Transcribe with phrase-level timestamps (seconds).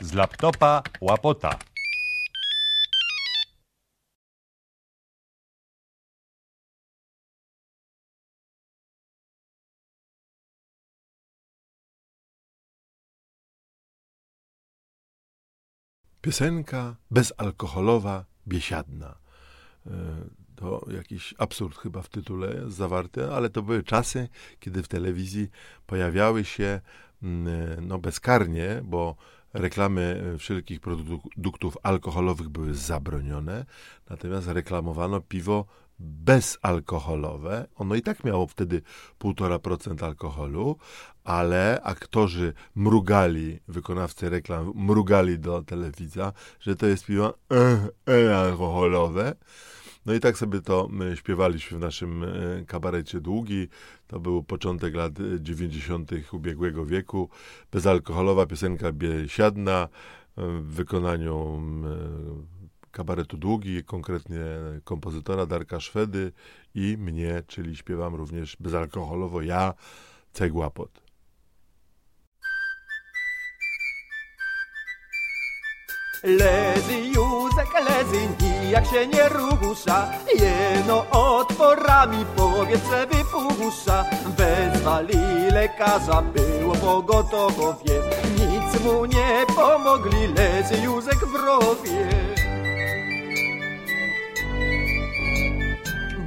[0.00, 1.58] Z laptopa łapota.
[16.20, 19.18] Piosenka bezalkoholowa, biesiadna.
[19.86, 19.90] E,
[20.56, 24.28] To jakiś absurd chyba w tytule zawarty, ale to były czasy,
[24.60, 25.48] kiedy w telewizji
[25.86, 26.80] pojawiały się
[27.22, 29.16] mm, no, bezkarnie, bo
[29.52, 33.64] reklamy wszelkich produktów alkoholowych były zabronione,
[34.10, 35.66] natomiast reklamowano piwo
[35.98, 37.66] bezalkoholowe.
[37.76, 38.82] Ono i tak miało wtedy
[39.20, 40.76] 1,5% alkoholu,
[41.24, 49.34] ale aktorzy mrugali, wykonawcy reklam mrugali do telewizja, że to jest piwo e, e, alkoholowe.
[50.06, 52.28] No i tak sobie to my śpiewaliśmy w naszym e,
[52.66, 53.68] kabarecie Długi.
[54.06, 56.10] To był początek lat 90.
[56.32, 57.28] ubiegłego wieku.
[57.72, 59.88] Bezalkoholowa piosenka biesiadna
[60.36, 64.40] w wykonaniu e, kabaretu Długi, konkretnie
[64.84, 66.32] kompozytora Darka Szwedy
[66.74, 69.74] i mnie, czyli śpiewam również bezalkoholowo ja,
[70.32, 70.70] Cegła
[76.24, 80.10] Lezy Józek, lezy nijak się nie rusza.
[80.38, 84.04] Jeno otworami powietrze wypuszcza.
[84.36, 88.00] Wezwali lekarza, było pogotowie
[88.38, 91.41] Nic mu nie pomogli, lezy Józek w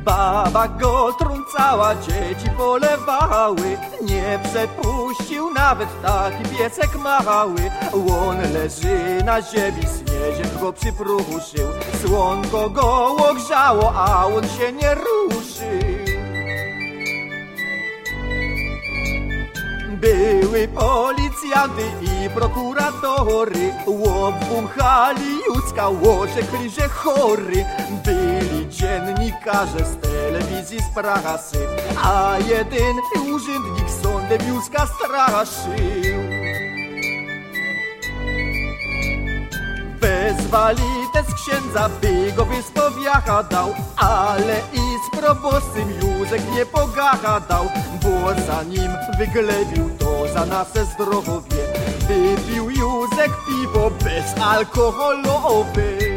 [0.05, 3.77] Baba go trącała, dzieci polewały.
[4.01, 7.71] Nie przepuścił nawet taki piesek mały.
[7.93, 11.67] Łon leży na ziemi, śnieżek go przypruszył.
[12.05, 16.15] Słonko go ogrzało, a on się nie ruszył.
[20.05, 23.73] Były policjanty i prokuratory.
[23.87, 27.65] Łobwąchali Józka, łożekli, że chory.
[28.05, 31.67] Byli dziennikarze z telewizji, z prasy
[32.03, 33.01] A jedyny
[33.33, 35.75] urzędnik sądem Józka straszył
[39.99, 40.81] Wezwali
[41.13, 47.65] też księdza, by go wyspowiadał Ale i z proboscym Józek nie pogadał
[48.03, 51.63] Bo za nim wyglebił to za nasze zdrowie
[52.07, 56.14] Wypił Józek piwo bezalkoholowe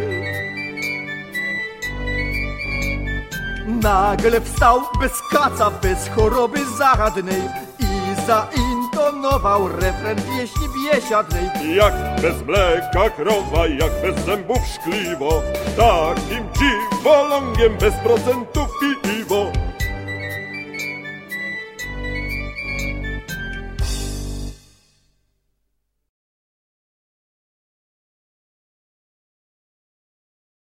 [3.69, 7.43] Nagle wstał bez kaca, bez choroby żadnej
[7.79, 7.87] I
[8.27, 11.45] zaintonował refren pieśni biesiadnej.
[11.77, 15.43] Jak bez mleka krowa, jak bez zębów szkliwo
[15.77, 18.58] Takim dziwolągiem bez procentów piwo